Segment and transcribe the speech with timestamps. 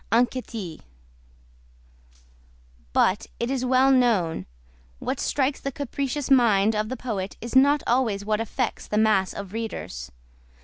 [0.11, 0.79] Anquetil.
[2.91, 4.47] But, it is well known,
[4.97, 9.31] what strikes the capricious mind of the poet is not always what affects the mass
[9.31, 10.09] of readers.